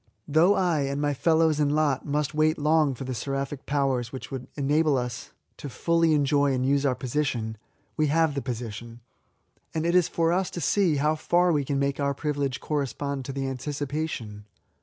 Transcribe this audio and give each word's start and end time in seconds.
Though 0.27 0.55
I, 0.55 0.79
and 0.79 0.99
my 0.99 1.13
fellows 1.13 1.59
in 1.59 1.69
lot, 1.69 2.07
must 2.07 2.33
wait 2.33 2.57
long 2.57 2.95
for 2.95 3.03
the 3.03 3.13
seraphic 3.13 3.67
powers 3.67 4.11
which 4.11 4.31
would 4.31 4.47
enable 4.55 4.97
us 4.97 5.29
fully 5.59 6.07
to 6.09 6.15
enjoy 6.15 6.53
and 6.53 6.65
use 6.65 6.87
our 6.87 6.95
posi 6.95 7.23
tion, 7.23 7.55
we 7.97 8.07
have 8.07 8.33
the 8.33 8.41
position; 8.41 9.01
and 9.75 9.85
it 9.85 9.93
is 9.93 10.07
for 10.07 10.33
us 10.33 10.49
to 10.49 10.59
see 10.59 10.95
how 10.95 11.13
far 11.13 11.51
we 11.51 11.63
can 11.63 11.77
make 11.77 11.99
our 11.99 12.15
privilege 12.15 12.59
correspond 12.59 13.25
to 13.25 13.31
the 13.31 13.47
anticipation. 13.47 14.45